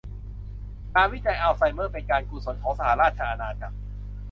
[0.93, 3.77] งานวิจัยอัลไซเมอร์เป็นการกุศลของสหราชอาณาจักร